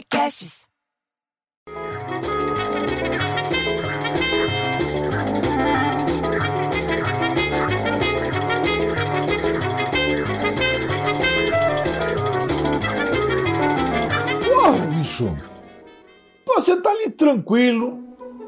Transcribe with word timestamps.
podcasts. 0.00 0.68
Porra, 14.44 14.86
bicho! 14.86 15.36
Você 16.46 16.80
tá 16.80 16.90
ali 16.90 17.10
tranquilo, 17.10 17.98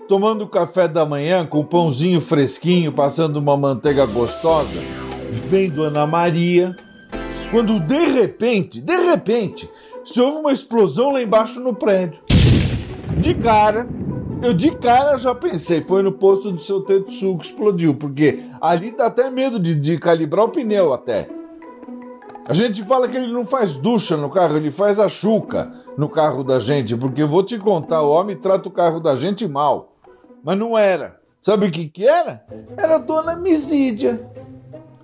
tomando 0.08 0.48
café 0.48 0.88
da 0.88 1.04
manhã 1.04 1.46
com 1.46 1.64
pãozinho 1.64 2.20
fresquinho, 2.20 2.92
passando 2.92 3.36
uma 3.36 3.56
manteiga 3.56 4.06
gostosa, 4.06 4.80
vendo 5.48 5.82
Ana 5.82 6.06
Maria, 6.06 6.76
quando 7.50 7.78
de 7.78 8.06
repente, 8.06 8.80
de 8.80 8.96
repente, 8.96 9.68
se 10.04 10.20
houve 10.20 10.38
uma 10.38 10.52
explosão 10.52 11.12
lá 11.12 11.22
embaixo 11.22 11.60
no 11.60 11.74
prédio. 11.74 12.20
De 13.18 13.34
cara, 13.34 13.88
eu 14.42 14.52
de 14.52 14.70
cara 14.76 15.16
já 15.16 15.34
pensei, 15.34 15.80
foi 15.80 16.02
no 16.02 16.12
posto 16.12 16.50
do 16.50 16.60
seu 16.60 16.80
Tetsu 16.80 17.36
que 17.36 17.46
explodiu, 17.46 17.94
porque 17.94 18.42
ali 18.60 18.90
dá 18.90 19.06
até 19.06 19.30
medo 19.30 19.60
de, 19.60 19.74
de 19.74 19.98
calibrar 19.98 20.46
o 20.46 20.48
pneu 20.48 20.92
até. 20.92 21.28
A 22.46 22.52
gente 22.52 22.82
fala 22.82 23.06
que 23.06 23.16
ele 23.16 23.32
não 23.32 23.46
faz 23.46 23.76
ducha 23.76 24.16
no 24.16 24.28
carro, 24.28 24.56
ele 24.56 24.72
faz 24.72 24.98
a 24.98 25.08
chuca 25.08 25.70
no 25.96 26.08
carro 26.08 26.42
da 26.42 26.58
gente, 26.58 26.96
porque 26.96 27.22
eu 27.22 27.28
vou 27.28 27.44
te 27.44 27.56
contar, 27.56 28.02
o 28.02 28.10
homem 28.10 28.36
trata 28.36 28.68
o 28.68 28.72
carro 28.72 28.98
da 28.98 29.14
gente 29.14 29.46
mal. 29.46 29.92
Mas 30.42 30.58
não 30.58 30.76
era. 30.76 31.20
Sabe 31.40 31.66
o 31.66 31.70
que 31.70 31.88
que 31.88 32.06
era? 32.06 32.44
Era 32.76 32.96
a 32.96 32.98
Dona 32.98 33.36
Misídia. 33.36 34.28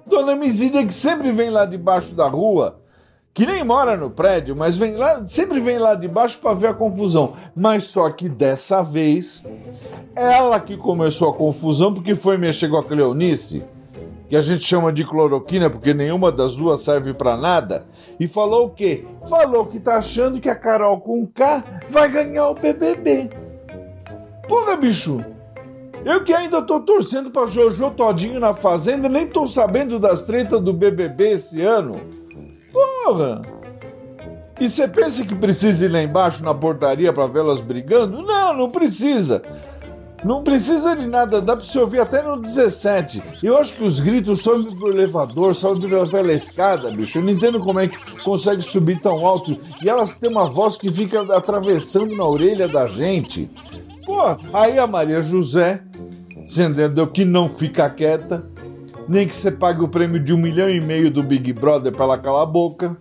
Dona 0.04 0.34
Misídia 0.34 0.84
que 0.84 0.94
sempre 0.94 1.30
vem 1.30 1.50
lá 1.50 1.64
debaixo 1.64 2.14
da 2.14 2.28
rua, 2.28 2.80
que 3.32 3.46
nem 3.46 3.62
mora 3.62 3.96
no 3.96 4.10
prédio, 4.10 4.56
mas 4.56 4.76
vem 4.76 4.96
lá, 4.96 5.24
sempre 5.24 5.60
vem 5.60 5.78
lá 5.78 5.94
de 5.94 6.08
baixo 6.08 6.38
para 6.40 6.54
ver 6.54 6.68
a 6.68 6.74
confusão. 6.74 7.34
Mas 7.54 7.84
só 7.84 8.10
que 8.10 8.28
dessa 8.28 8.82
vez, 8.82 9.44
ela 10.14 10.58
que 10.58 10.76
começou 10.76 11.28
a 11.28 11.34
confusão 11.34 11.94
porque 11.94 12.14
foi 12.14 12.36
mexer 12.36 12.68
com 12.68 12.76
a 12.76 12.84
Cleonice 12.84 13.64
que 14.28 14.36
a 14.36 14.40
gente 14.40 14.64
chama 14.64 14.92
de 14.92 15.04
cloroquina 15.04 15.70
porque 15.70 15.94
nenhuma 15.94 16.30
das 16.30 16.54
duas 16.54 16.80
serve 16.80 17.14
para 17.14 17.36
nada, 17.36 17.86
e 18.20 18.26
falou 18.26 18.66
o 18.66 18.70
quê? 18.70 19.04
Falou 19.28 19.66
que 19.66 19.80
tá 19.80 19.96
achando 19.96 20.40
que 20.40 20.50
a 20.50 20.54
Carol 20.54 21.00
com 21.00 21.26
K 21.26 21.64
vai 21.88 22.10
ganhar 22.10 22.48
o 22.48 22.54
BBB. 22.54 23.30
Porra, 24.46 24.76
bicho! 24.76 25.24
Eu 26.04 26.22
que 26.24 26.32
ainda 26.32 26.62
tô 26.62 26.80
torcendo 26.80 27.30
pra 27.30 27.46
Jojo 27.46 27.90
Todinho 27.90 28.38
na 28.38 28.54
Fazenda, 28.54 29.08
nem 29.08 29.26
tô 29.26 29.46
sabendo 29.46 29.98
das 29.98 30.22
tretas 30.22 30.60
do 30.60 30.72
BBB 30.72 31.32
esse 31.32 31.60
ano. 31.62 32.00
Porra! 33.08 33.40
E 34.60 34.68
você 34.68 34.86
pensa 34.86 35.24
que 35.24 35.34
precisa 35.34 35.86
ir 35.86 35.88
lá 35.88 36.02
embaixo 36.02 36.44
na 36.44 36.52
portaria 36.52 37.10
pra 37.10 37.26
vê-las 37.26 37.62
brigando? 37.62 38.20
Não, 38.20 38.54
não 38.54 38.70
precisa. 38.70 39.40
Não 40.22 40.42
precisa 40.42 40.94
de 40.94 41.06
nada, 41.06 41.40
dá 41.40 41.56
pra 41.56 41.64
você 41.64 41.78
ouvir 41.78 42.00
até 42.00 42.20
no 42.20 42.38
17. 42.38 43.22
Eu 43.42 43.56
acho 43.56 43.74
que 43.74 43.82
os 43.84 44.00
gritos 44.00 44.40
sobem 44.40 44.74
do 44.74 44.88
elevador, 44.88 45.54
sobem 45.54 45.88
pela 46.10 46.32
escada, 46.32 46.90
bicho. 46.90 47.18
Eu 47.18 47.22
não 47.22 47.30
entendo 47.30 47.60
como 47.60 47.80
é 47.80 47.88
que 47.88 48.22
consegue 48.22 48.60
subir 48.60 49.00
tão 49.00 49.24
alto. 49.24 49.56
E 49.82 49.88
elas 49.88 50.16
têm 50.16 50.28
uma 50.28 50.46
voz 50.46 50.76
que 50.76 50.92
fica 50.92 51.22
atravessando 51.34 52.14
na 52.14 52.26
orelha 52.26 52.68
da 52.68 52.88
gente. 52.88 53.48
Pô, 54.04 54.20
aí 54.52 54.78
a 54.78 54.86
Maria 54.86 55.22
José, 55.22 55.80
entendeu 56.36 57.06
que 57.06 57.24
não 57.24 57.48
fica 57.48 57.88
quieta, 57.88 58.44
nem 59.08 59.26
que 59.26 59.34
você 59.34 59.50
pague 59.50 59.82
o 59.82 59.88
prêmio 59.88 60.20
de 60.20 60.34
um 60.34 60.36
milhão 60.36 60.68
e 60.68 60.80
meio 60.80 61.10
do 61.10 61.22
Big 61.22 61.52
Brother 61.52 61.90
pra 61.90 62.04
ela 62.04 62.18
calar 62.18 62.42
a 62.42 62.46
boca. 62.46 62.96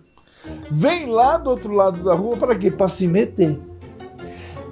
Vem 0.70 1.06
lá 1.06 1.36
do 1.36 1.50
outro 1.50 1.72
lado 1.72 2.02
da 2.02 2.14
rua 2.14 2.36
para 2.36 2.54
quê? 2.54 2.70
Pra 2.70 2.88
se 2.88 3.06
meter. 3.06 3.58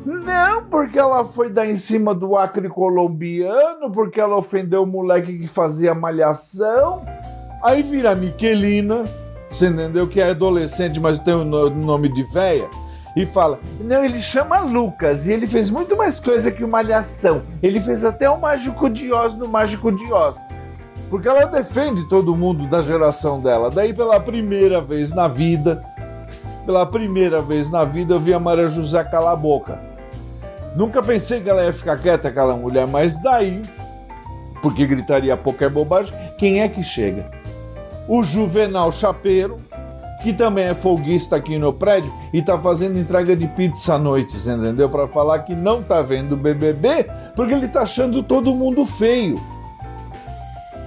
Não, 0.05 0.65
porque 0.65 0.99
ela 0.99 1.25
foi 1.25 1.51
dar 1.51 1.67
em 1.67 1.75
cima 1.75 2.15
do 2.15 2.37
Acre 2.37 2.69
colombiano, 2.69 3.91
porque 3.93 4.21
ela 4.21 4.37
ofendeu 4.37 4.85
o 4.85 4.87
moleque 4.87 5.37
que 5.39 5.47
fazia 5.47 5.95
malhação. 5.95 7.05
Aí 7.63 7.83
vira 7.83 8.15
Miquelina, 8.15 9.05
você 9.51 9.67
entendeu? 9.67 10.07
Que 10.07 10.21
é 10.21 10.31
adolescente, 10.31 11.01
mas 11.01 11.19
tem 11.19 11.35
o 11.35 11.45
nome 11.45 12.09
de 12.09 12.23
véia. 12.33 12.71
E 13.17 13.27
fala: 13.27 13.59
Não, 13.81 14.05
ele 14.05 14.21
chama 14.21 14.61
Lucas 14.61 15.27
e 15.27 15.33
ele 15.33 15.47
fez 15.47 15.71
muito 15.71 15.97
mais 15.97 16.21
coisa 16.21 16.51
que 16.51 16.63
o 16.63 16.69
Malhação. 16.69 17.43
Ele 17.63 17.81
fez 17.81 18.05
até 18.05 18.29
o 18.29 18.39
Mágico 18.39 18.89
de 18.89 19.11
Oz 19.11 19.35
no 19.35 19.49
Mágico 19.49 19.91
de 19.91 20.13
Oz. 20.13 20.37
Porque 21.09 21.29
ela 21.29 21.45
defende 21.45 22.09
todo 22.09 22.37
mundo 22.37 22.67
da 22.67 22.81
geração 22.81 23.41
dela. 23.41 23.71
Daí, 23.71 23.95
pela 23.95 24.19
primeira 24.19 24.81
vez 24.81 25.13
na 25.13 25.29
vida, 25.29 25.85
pela 26.65 26.85
primeira 26.85 27.41
vez 27.41 27.71
na 27.71 27.85
vida, 27.85 28.15
eu 28.15 28.21
vi 28.21 28.35
a 28.35 28.41
Maria 28.41 28.67
José 28.67 29.05
calar 29.05 29.33
a 29.33 29.37
boca. 29.37 29.81
Nunca 30.75 31.03
pensei 31.03 31.41
que 31.41 31.49
ela 31.49 31.65
ia 31.65 31.73
ficar 31.73 31.97
quieta, 31.97 32.29
aquela 32.29 32.57
mulher, 32.57 32.87
mas 32.87 33.19
daí, 33.23 33.63
porque 34.61 34.87
gritaria 34.87 35.37
pouco 35.37 35.65
é 35.65 35.69
bobagem, 35.69 36.13
quem 36.37 36.61
é 36.61 36.69
que 36.69 36.83
chega? 36.83 37.31
O 38.09 38.23
Juvenal 38.23 38.93
Chapeiro, 38.93 39.57
que 40.23 40.33
também 40.33 40.65
é 40.65 40.75
folguista 40.75 41.37
aqui 41.37 41.57
no 41.57 41.73
prédio 41.73 42.13
e 42.33 42.43
tá 42.43 42.59
fazendo 42.59 42.99
entrega 42.99 43.37
de 43.37 43.47
pizza 43.47 43.95
à 43.95 43.99
noite, 43.99 44.37
entendeu? 44.37 44.89
Para 44.89 45.07
falar 45.07 45.39
que 45.41 45.55
não 45.55 45.83
tá 45.83 46.03
vendo 46.03 46.33
o 46.33 46.37
BBB 46.37 47.07
porque 47.35 47.55
ele 47.55 47.69
tá 47.69 47.83
achando 47.83 48.23
todo 48.23 48.55
mundo 48.55 48.85
feio. 48.85 49.41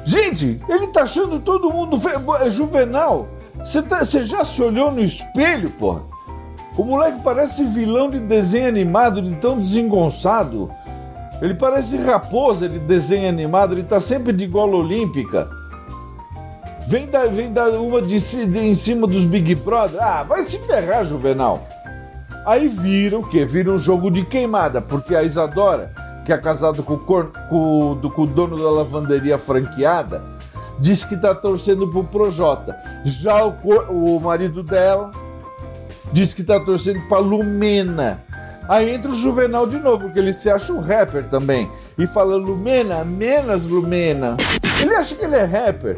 Gente, 0.09 0.59
ele 0.67 0.87
tá 0.87 1.03
achando 1.03 1.39
todo 1.39 1.71
mundo 1.71 1.99
feio. 1.99 2.19
Juvenal, 2.49 3.27
você 3.63 3.79
tá, 3.79 4.03
já 4.03 4.43
se 4.43 4.59
olhou 4.59 4.91
no 4.91 5.01
espelho, 5.01 5.69
porra? 5.69 6.01
O 6.75 6.83
moleque 6.83 7.21
parece 7.23 7.63
vilão 7.63 8.09
de 8.09 8.17
desenho 8.17 8.67
animado, 8.67 9.21
de 9.21 9.35
tão 9.35 9.59
desengonçado. 9.59 10.71
Ele 11.39 11.53
parece 11.53 11.95
raposa 11.97 12.67
de 12.67 12.79
desenho 12.79 13.29
animado, 13.29 13.75
ele 13.75 13.83
tá 13.83 13.99
sempre 13.99 14.33
de 14.33 14.47
gola 14.47 14.77
olímpica. 14.77 15.47
Vem 16.87 17.05
dar, 17.05 17.27
vem 17.27 17.53
dar 17.53 17.69
uma 17.73 18.01
de, 18.01 18.17
de, 18.47 18.59
em 18.59 18.73
cima 18.73 19.05
dos 19.05 19.25
Big 19.25 19.53
Brother. 19.53 20.01
Ah, 20.01 20.23
vai 20.23 20.41
se 20.41 20.57
ferrar, 20.65 21.05
Juvenal. 21.05 21.67
Aí 22.47 22.67
vira 22.67 23.19
o 23.19 23.29
quê? 23.29 23.45
Vira 23.45 23.71
um 23.71 23.77
jogo 23.77 24.09
de 24.09 24.25
queimada, 24.25 24.81
porque 24.81 25.15
a 25.15 25.21
Isadora, 25.21 25.93
que 26.25 26.33
é 26.33 26.37
casada 26.37 26.81
com, 26.81 26.97
com, 26.97 27.95
do, 27.95 28.09
com 28.09 28.23
o 28.23 28.27
dono 28.27 28.57
da 28.57 28.69
lavanderia 28.69 29.37
franqueada, 29.37 30.23
diz 30.79 31.03
que 31.03 31.17
tá 31.17 31.33
torcendo 31.33 31.87
pro 31.87 32.03
Projota. 32.03 32.75
Já 33.05 33.45
o, 33.45 33.53
o 33.89 34.19
marido 34.19 34.63
dela 34.63 35.11
diz 36.11 36.33
que 36.33 36.43
tá 36.43 36.59
torcendo 36.59 37.01
pra 37.07 37.19
Lumena. 37.19 38.19
Aí 38.67 38.91
entra 38.93 39.09
o 39.09 39.15
Juvenal 39.15 39.65
de 39.65 39.79
novo, 39.79 40.11
que 40.11 40.19
ele 40.19 40.31
se 40.31 40.49
acha 40.49 40.71
um 40.71 40.79
rapper 40.79 41.27
também. 41.27 41.69
E 41.97 42.05
fala 42.05 42.35
Lumena, 42.35 43.03
menos 43.03 43.65
Lumena. 43.65 44.37
Ele 44.79 44.93
acha 44.93 45.15
que 45.15 45.25
ele 45.25 45.35
é 45.35 45.43
rapper. 45.43 45.97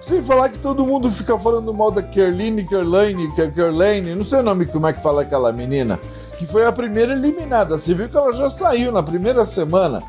Sem 0.00 0.22
falar 0.22 0.48
que 0.48 0.58
todo 0.58 0.86
mundo 0.86 1.10
fica 1.10 1.36
falando 1.38 1.74
mal 1.74 1.90
da 1.90 2.02
Kerline, 2.02 2.66
Kerlane, 2.66 3.32
Kerlane, 3.34 4.14
não 4.14 4.24
sei 4.24 4.40
o 4.40 4.42
nome 4.42 4.66
como 4.66 4.86
é 4.86 4.92
que 4.92 5.02
fala 5.02 5.22
aquela 5.22 5.52
menina, 5.52 5.98
que 6.38 6.46
foi 6.46 6.64
a 6.64 6.72
primeira 6.72 7.12
eliminada. 7.12 7.76
Você 7.76 7.92
viu 7.92 8.08
que 8.08 8.16
ela 8.16 8.32
já 8.32 8.48
saiu 8.48 8.92
na 8.92 9.02
primeira 9.02 9.44
semana. 9.44 10.02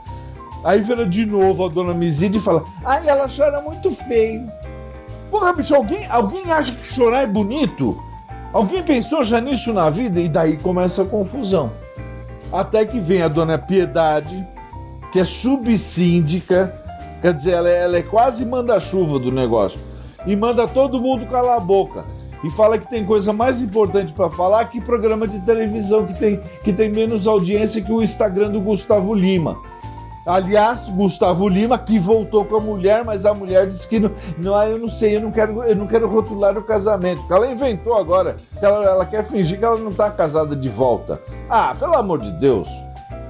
Aí 0.63 0.81
vira 0.81 1.05
de 1.05 1.25
novo 1.25 1.65
a 1.65 1.69
dona 1.69 1.93
Mizide 1.93 2.37
e 2.37 2.41
fala: 2.41 2.63
Ai, 2.85 3.07
ela 3.07 3.27
chora 3.27 3.61
muito 3.61 3.89
feio. 3.91 4.49
Porra, 5.31 5.53
bicho, 5.53 5.75
alguém, 5.75 6.05
alguém 6.07 6.51
acha 6.51 6.73
que 6.73 6.85
chorar 6.85 7.23
é 7.23 7.27
bonito? 7.27 7.97
Alguém 8.53 8.83
pensou 8.83 9.23
já 9.23 9.41
nisso 9.41 9.73
na 9.73 9.89
vida? 9.89 10.19
E 10.19 10.29
daí 10.29 10.57
começa 10.57 11.03
a 11.03 11.05
confusão. 11.05 11.71
Até 12.51 12.85
que 12.85 12.99
vem 12.99 13.21
a 13.21 13.27
dona 13.27 13.57
Piedade, 13.57 14.45
que 15.11 15.19
é 15.19 15.23
subsíndica, 15.23 16.73
quer 17.21 17.33
dizer, 17.33 17.51
ela 17.51 17.69
é, 17.69 17.83
ela 17.83 17.97
é 17.97 18.01
quase 18.01 18.43
manda-chuva 18.43 19.19
do 19.19 19.31
negócio, 19.31 19.79
e 20.25 20.35
manda 20.35 20.67
todo 20.67 20.99
mundo 20.99 21.27
calar 21.27 21.57
a 21.57 21.59
boca. 21.59 22.03
E 22.43 22.49
fala 22.49 22.77
que 22.77 22.87
tem 22.87 23.05
coisa 23.05 23.33
mais 23.33 23.61
importante 23.61 24.13
para 24.13 24.29
falar 24.29 24.65
que 24.65 24.79
programa 24.79 25.27
de 25.27 25.39
televisão 25.39 26.05
que 26.05 26.17
tem, 26.17 26.39
que 26.63 26.71
tem 26.71 26.89
menos 26.89 27.27
audiência 27.27 27.81
que 27.81 27.91
o 27.91 28.01
Instagram 28.01 28.51
do 28.51 28.61
Gustavo 28.61 29.13
Lima. 29.13 29.57
Aliás, 30.25 30.87
Gustavo 30.89 31.49
Lima, 31.49 31.77
que 31.77 31.97
voltou 31.97 32.45
com 32.45 32.57
a 32.57 32.59
mulher, 32.59 33.03
mas 33.03 33.25
a 33.25 33.33
mulher 33.33 33.67
disse 33.67 33.87
que 33.87 33.99
não, 33.99 34.11
não 34.37 34.63
eu 34.63 34.77
não 34.77 34.87
sei, 34.87 35.15
eu 35.15 35.21
não 35.21 35.31
quero, 35.31 35.63
eu 35.63 35.75
não 35.75 35.87
quero 35.87 36.07
rotular 36.07 36.57
o 36.57 36.63
casamento. 36.63 37.21
Ela 37.29 37.51
inventou 37.51 37.97
agora, 37.97 38.35
que 38.59 38.63
ela, 38.63 38.85
ela 38.85 39.05
quer 39.05 39.23
fingir 39.23 39.57
que 39.57 39.65
ela 39.65 39.79
não 39.79 39.89
está 39.89 40.11
casada 40.11 40.55
de 40.55 40.69
volta. 40.69 41.21
Ah, 41.49 41.73
pelo 41.77 41.95
amor 41.95 42.19
de 42.19 42.31
Deus. 42.33 42.69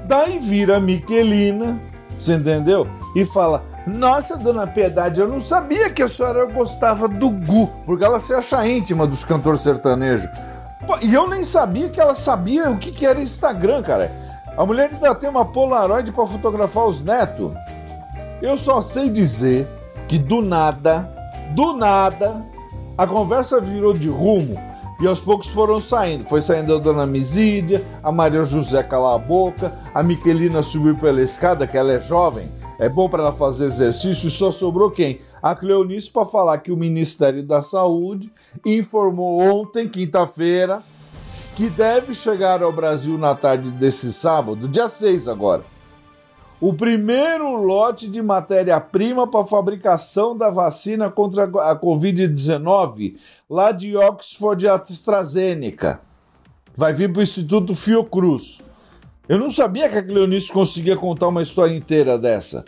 Daí 0.05 0.39
vira 0.39 0.77
a 0.77 0.79
Miquelina, 0.79 1.79
você 2.19 2.33
entendeu? 2.33 2.85
E 3.15 3.23
fala: 3.23 3.63
Nossa, 3.95 4.37
dona 4.37 4.67
Piedade, 4.67 5.19
eu 5.19 5.27
não 5.27 5.41
sabia 5.41 5.89
que 5.89 6.03
a 6.03 6.07
senhora 6.07 6.45
gostava 6.45 7.07
do 7.07 7.29
Gu, 7.29 7.67
porque 7.85 8.03
ela 8.03 8.19
se 8.19 8.33
acha 8.33 8.67
íntima 8.67 9.07
dos 9.07 9.23
cantores 9.23 9.61
sertanejos. 9.61 10.29
E 11.01 11.13
eu 11.13 11.27
nem 11.27 11.43
sabia 11.43 11.89
que 11.89 11.99
ela 11.99 12.15
sabia 12.15 12.69
o 12.69 12.77
que, 12.77 12.91
que 12.91 13.05
era 13.05 13.21
Instagram, 13.21 13.81
cara. 13.81 14.11
A 14.55 14.65
mulher 14.65 14.89
ainda 14.93 15.15
tem 15.15 15.29
uma 15.29 15.45
Polaroid 15.45 16.11
para 16.11 16.27
fotografar 16.27 16.85
os 16.85 17.03
netos. 17.03 17.51
Eu 18.41 18.57
só 18.57 18.79
sei 18.81 19.09
dizer 19.09 19.67
que 20.07 20.17
do 20.17 20.41
nada, 20.41 21.09
do 21.51 21.73
nada, 21.73 22.43
a 22.97 23.07
conversa 23.07 23.61
virou 23.61 23.93
de 23.93 24.09
rumo 24.09 24.55
E 24.99 25.07
aos 25.07 25.21
poucos 25.21 25.47
foram 25.47 25.79
saindo. 25.79 26.25
Foi 26.27 26.41
saindo 26.41 26.75
a 26.75 26.79
dona 26.79 27.05
Misídia, 27.05 27.81
a 28.03 28.11
Maria 28.11 28.43
José 28.43 28.83
calar 28.83 29.15
a 29.15 29.17
boca, 29.17 29.71
a 29.93 30.03
Miquelina 30.03 30.61
subiu 30.61 30.95
pela 30.95 31.21
escada, 31.21 31.65
que 31.65 31.77
ela 31.77 31.93
é 31.93 31.99
jovem, 31.99 32.51
é 32.79 32.87
bom 32.87 33.09
para 33.09 33.23
ela 33.23 33.33
fazer 33.33 33.65
exercício, 33.65 34.29
só 34.29 34.49
sobrou 34.51 34.89
quem? 34.89 35.19
A 35.43 35.53
Cleonice 35.53 36.09
para 36.09 36.25
falar 36.25 36.57
que 36.59 36.71
o 36.71 36.77
Ministério 36.77 37.43
da 37.43 37.61
Saúde 37.61 38.31
informou 38.65 39.41
ontem, 39.41 39.87
quinta-feira, 39.87 40.81
que 41.57 41.69
deve 41.69 42.13
chegar 42.15 42.63
ao 42.63 42.71
Brasil 42.71 43.17
na 43.17 43.35
tarde 43.35 43.69
desse 43.69 44.13
sábado, 44.13 44.65
dia 44.65 44.87
6 44.87 45.27
agora, 45.27 45.63
o 46.61 46.73
primeiro 46.73 47.55
lote 47.57 48.09
de 48.09 48.21
matéria-prima 48.21 49.27
para 49.27 49.45
fabricação 49.45 50.37
da 50.37 50.49
vacina 50.49 51.11
contra 51.11 51.43
a 51.43 51.75
Covid-19, 51.77 53.17
lá 53.49 53.73
de 53.73 53.97
Oxford 53.97 54.67
AstraZeneca. 54.67 55.99
Vai 56.75 56.93
vir 56.93 57.11
para 57.11 57.19
o 57.19 57.23
Instituto 57.23 57.75
Fiocruz. 57.75 58.59
Eu 59.29 59.37
não 59.37 59.51
sabia 59.51 59.87
que 59.87 59.95
a 59.95 60.01
Cleonice 60.01 60.51
conseguia 60.51 60.97
contar 60.97 61.27
uma 61.27 61.43
história 61.43 61.75
inteira 61.75 62.17
dessa. 62.17 62.65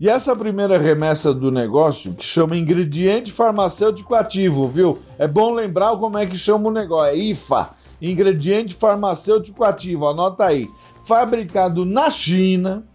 E 0.00 0.08
essa 0.08 0.36
primeira 0.36 0.78
remessa 0.78 1.34
do 1.34 1.50
negócio, 1.50 2.14
que 2.14 2.24
chama 2.24 2.56
ingrediente 2.56 3.32
farmacêutico 3.32 4.14
ativo, 4.14 4.68
viu? 4.68 5.00
É 5.18 5.26
bom 5.26 5.52
lembrar 5.52 5.96
como 5.96 6.16
é 6.16 6.24
que 6.26 6.36
chama 6.38 6.68
o 6.68 6.72
negócio. 6.72 7.10
É 7.10 7.16
IFA, 7.16 7.70
ingrediente 8.00 8.72
farmacêutico 8.72 9.64
ativo, 9.64 10.06
anota 10.06 10.44
aí. 10.44 10.68
Fabricado 11.04 11.84
na 11.84 12.08
China, 12.08 12.86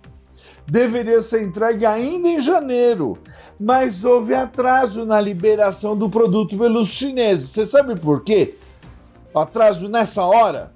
deveria 0.65 1.19
ser 1.19 1.43
entregue 1.43 1.85
ainda 1.85 2.29
em 2.29 2.39
janeiro, 2.39 3.17
mas 3.59 4.05
houve 4.05 4.33
atraso 4.33 5.05
na 5.05 5.19
liberação 5.19 5.97
do 5.97 6.09
produto 6.09 6.57
pelos 6.57 6.87
chineses. 6.87 7.49
Você 7.49 7.65
sabe 7.65 7.99
por 7.99 8.23
quê? 8.23 8.55
Atraso 9.35 9.89
nessa 9.89 10.23
hora? 10.23 10.74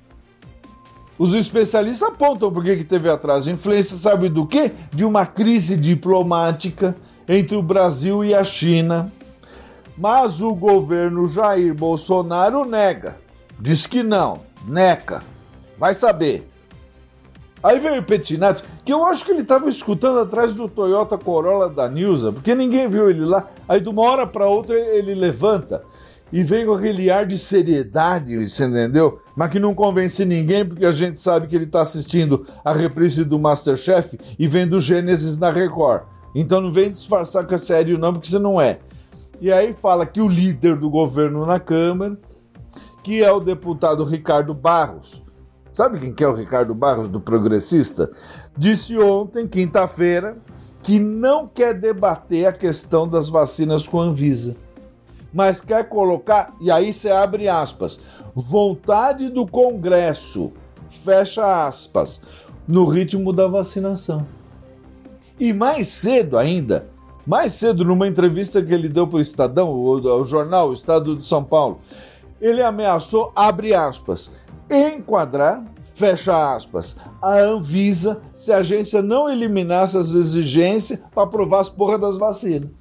Os 1.19 1.33
especialistas 1.33 2.07
apontam 2.07 2.49
por 2.49 2.63
que 2.63 2.81
teve 2.81 3.09
atraso. 3.09 3.51
Influência, 3.51 3.97
sabe 3.97 4.29
do 4.29 4.47
quê? 4.47 4.71
De 4.89 5.03
uma 5.03 5.25
crise 5.25 5.75
diplomática 5.75 6.95
entre 7.27 7.57
o 7.57 7.61
Brasil 7.61 8.23
e 8.23 8.33
a 8.33 8.41
China. 8.41 9.11
Mas 9.97 10.39
o 10.39 10.55
governo 10.55 11.27
Jair 11.27 11.73
Bolsonaro 11.75 12.63
nega. 12.63 13.17
Diz 13.59 13.85
que 13.85 14.01
não. 14.01 14.39
Neca. 14.65 15.21
Vai 15.77 15.93
saber. 15.93 16.49
Aí 17.61 17.77
veio 17.79 17.99
o 17.99 18.05
Petinati, 18.05 18.63
que 18.85 18.93
eu 18.93 19.03
acho 19.03 19.25
que 19.25 19.31
ele 19.31 19.41
estava 19.41 19.67
escutando 19.67 20.19
atrás 20.19 20.53
do 20.53 20.69
Toyota 20.69 21.17
Corolla 21.17 21.67
da 21.67 21.89
Nilza, 21.89 22.31
porque 22.31 22.55
ninguém 22.55 22.87
viu 22.87 23.09
ele 23.09 23.25
lá. 23.25 23.49
Aí 23.67 23.81
de 23.81 23.89
uma 23.89 24.03
hora 24.03 24.25
para 24.25 24.47
outra 24.47 24.77
ele 24.79 25.13
levanta 25.13 25.83
e 26.31 26.43
vem 26.43 26.65
com 26.65 26.73
aquele 26.73 27.09
ar 27.09 27.25
de 27.25 27.37
seriedade, 27.37 28.47
você 28.47 28.65
entendeu? 28.65 29.19
Mas 29.35 29.51
que 29.51 29.59
não 29.59 29.73
convence 29.73 30.23
ninguém, 30.25 30.65
porque 30.65 30.85
a 30.85 30.91
gente 30.91 31.19
sabe 31.19 31.47
que 31.47 31.55
ele 31.55 31.65
está 31.65 31.81
assistindo 31.81 32.45
a 32.63 32.73
reprise 32.73 33.25
do 33.25 33.39
Masterchef 33.39 34.17
e 34.37 34.47
vendo 34.47 34.79
Gênesis 34.79 35.37
na 35.37 35.49
Record. 35.49 36.03
Então 36.35 36.61
não 36.61 36.71
vem 36.71 36.91
disfarçar 36.91 37.45
que 37.47 37.55
é 37.55 37.57
sério 37.57 37.97
não, 37.97 38.13
porque 38.13 38.27
você 38.27 38.39
não 38.39 38.61
é. 38.61 38.79
E 39.41 39.51
aí 39.51 39.73
fala 39.73 40.05
que 40.05 40.21
o 40.21 40.27
líder 40.27 40.75
do 40.75 40.89
governo 40.89 41.45
na 41.45 41.59
Câmara, 41.59 42.17
que 43.03 43.23
é 43.23 43.31
o 43.31 43.39
deputado 43.39 44.03
Ricardo 44.03 44.53
Barros, 44.53 45.23
Sabe 45.79 45.99
quem 45.99 46.11
que 46.11 46.23
é 46.23 46.27
o 46.27 46.33
Ricardo 46.33 46.73
Barros 46.75 47.07
do 47.07 47.21
Progressista? 47.21 48.09
Disse 48.57 48.97
ontem, 48.97 49.47
quinta-feira, 49.47 50.37
que 50.81 50.99
não 50.99 51.47
quer 51.47 51.73
debater 51.73 52.45
a 52.45 52.51
questão 52.51 53.07
das 53.07 53.29
vacinas 53.29 53.87
com 53.87 54.01
a 54.01 54.05
Anvisa, 54.05 54.57
mas 55.33 55.61
quer 55.61 55.87
colocar, 55.87 56.53
e 56.59 56.71
aí 56.71 56.91
você 56.91 57.09
abre 57.09 57.47
aspas, 57.47 58.01
vontade 58.33 59.29
do 59.29 59.45
Congresso, 59.45 60.51
fecha 60.89 61.67
aspas, 61.67 62.21
no 62.67 62.85
ritmo 62.85 63.31
da 63.33 63.47
vacinação. 63.47 64.25
E 65.39 65.53
mais 65.53 65.87
cedo 65.87 66.37
ainda, 66.37 66.89
mais 67.25 67.53
cedo, 67.53 67.85
numa 67.85 68.07
entrevista 68.07 68.61
que 68.61 68.73
ele 68.73 68.89
deu 68.89 69.07
para 69.07 69.17
o 69.17 69.21
Estadão, 69.21 69.69
o, 69.69 70.23
jornal 70.23 70.69
o 70.69 70.73
Estado 70.73 71.15
de 71.15 71.23
São 71.23 71.43
Paulo, 71.43 71.79
ele 72.41 72.61
ameaçou, 72.61 73.31
abre 73.35 73.73
aspas, 73.73 74.35
enquadrar, 74.69 75.63
fecha 75.93 76.55
aspas, 76.55 76.95
a 77.21 77.37
Anvisa 77.37 78.21
se 78.33 78.51
a 78.51 78.57
agência 78.57 79.01
não 79.01 79.29
eliminasse 79.29 79.97
as 79.97 80.13
exigências 80.13 80.99
para 81.13 81.23
aprovar 81.23 81.59
as 81.59 81.69
porra 81.69 81.99
das 81.99 82.17
vacinas. 82.17 82.78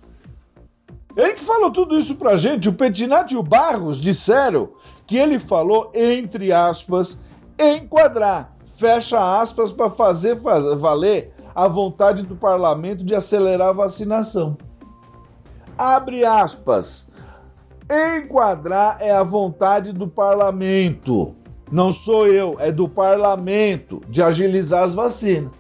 Ele 1.19 1.35
que 1.35 1.45
falou 1.45 1.73
tudo 1.73 1.99
isso 1.99 2.15
pra 2.15 2.37
gente, 2.37 2.69
o 2.69 2.73
Petinati 2.73 3.35
e 3.35 3.37
o 3.37 3.43
Barros 3.43 4.01
disseram 4.01 4.69
que 5.05 5.17
ele 5.17 5.37
falou, 5.41 5.91
entre 5.93 6.53
aspas, 6.53 7.19
enquadrar, 7.59 8.55
fecha 8.77 9.41
aspas, 9.41 9.73
para 9.73 9.91
fazer 9.91 10.37
valer 10.37 11.35
a 11.53 11.67
vontade 11.67 12.23
do 12.23 12.37
parlamento 12.37 13.05
de 13.05 13.17
acelerar 13.17 13.71
a 13.71 13.73
vacinação. 13.73 14.57
Abre 15.77 16.25
aspas. 16.25 17.09
Enquadrar 17.91 18.99
é 19.01 19.11
a 19.11 19.25
vontade 19.25 19.93
do 19.93 20.07
parlamento. 20.07 21.35
Não 21.69 21.93
sou 21.93 22.29
eu, 22.29 22.55
é 22.61 22.71
do 22.71 22.89
parlamento 22.89 24.01
de 24.09 24.23
agilizar 24.23 24.85
as 24.85 24.95
vacinas. 24.95 25.51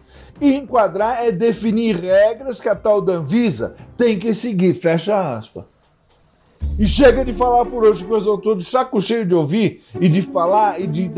E 0.41 0.55
enquadrar 0.55 1.25
é 1.25 1.33
definir 1.33 1.97
regras 1.97 2.61
que 2.61 2.69
a 2.69 2.77
tal 2.77 3.03
da 3.03 3.15
Anvisa 3.15 3.75
tem 3.99 4.17
que 4.17 4.33
seguir, 4.33 4.73
fecha 4.75 5.37
aspas. 5.37 5.65
E 6.79 6.87
chega 6.87 7.25
de 7.25 7.33
falar 7.33 7.65
por 7.67 7.85
hoje, 7.85 8.05
pois 8.05 8.25
eu 8.25 8.37
estou 8.37 8.55
de 8.55 8.65
saco 8.65 9.01
cheio 9.01 9.27
de 9.27 9.35
ouvir 9.35 9.83
e 10.01 10.09
de 10.09 10.23
falar 10.23 10.81
e 10.81 10.87
de 10.87 11.09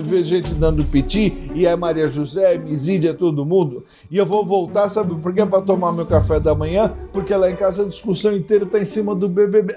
ver 0.00 0.22
gente 0.24 0.54
dando 0.54 0.84
piti, 0.84 1.50
e 1.54 1.66
é 1.66 1.74
Maria 1.76 2.06
José, 2.08 2.58
Misídia, 2.58 3.14
todo 3.14 3.44
mundo. 3.44 3.84
E 4.10 4.16
eu 4.16 4.26
vou 4.26 4.44
voltar, 4.44 4.88
sabe 4.88 5.14
por 5.14 5.32
quê? 5.32 5.46
Para 5.46 5.62
tomar 5.62 5.92
meu 5.92 6.06
café 6.06 6.40
da 6.40 6.54
manhã, 6.54 6.92
porque 7.12 7.34
lá 7.34 7.50
em 7.50 7.56
casa 7.56 7.84
a 7.84 7.86
discussão 7.86 8.34
inteira 8.34 8.64
está 8.64 8.80
em 8.80 8.84
cima 8.84 9.14
do 9.14 9.28
BBB. 9.28 9.76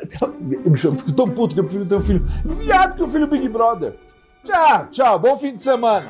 Eu 0.65 0.75
fico 0.75 1.11
tão 1.11 1.27
puto 1.27 1.53
que 1.53 1.61
eu 1.61 1.63
prefiro 1.63 1.85
ter 1.85 1.95
um 1.95 2.01
filho 2.01 2.27
viado 2.43 2.95
que 2.95 3.03
o 3.03 3.07
filho 3.07 3.27
Big 3.27 3.47
Brother. 3.49 3.93
Tchau, 4.43 4.87
tchau. 4.91 5.19
Bom 5.19 5.37
fim 5.37 5.55
de 5.55 5.61
semana. 5.61 6.09